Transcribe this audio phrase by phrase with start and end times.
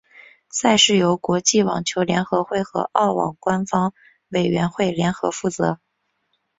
[0.49, 3.93] 赛事由国际网球联合会和澳网官方
[4.29, 5.79] 委员会联合负责。